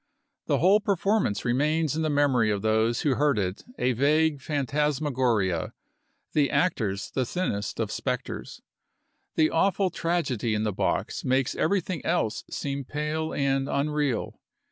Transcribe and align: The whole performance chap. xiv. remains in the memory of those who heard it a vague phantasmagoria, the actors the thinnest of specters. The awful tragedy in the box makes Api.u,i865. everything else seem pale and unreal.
The 0.47 0.57
whole 0.57 0.79
performance 0.79 1.37
chap. 1.37 1.41
xiv. 1.43 1.53
remains 1.53 1.95
in 1.95 2.01
the 2.01 2.09
memory 2.09 2.49
of 2.49 2.63
those 2.63 3.01
who 3.01 3.13
heard 3.13 3.37
it 3.37 3.63
a 3.77 3.91
vague 3.91 4.41
phantasmagoria, 4.41 5.73
the 6.33 6.49
actors 6.49 7.11
the 7.11 7.23
thinnest 7.23 7.79
of 7.79 7.91
specters. 7.91 8.63
The 9.35 9.51
awful 9.51 9.91
tragedy 9.91 10.55
in 10.55 10.63
the 10.63 10.73
box 10.73 11.23
makes 11.23 11.51
Api.u,i865. 11.53 11.63
everything 11.63 12.01
else 12.03 12.43
seem 12.49 12.83
pale 12.83 13.31
and 13.31 13.69
unreal. 13.69 14.39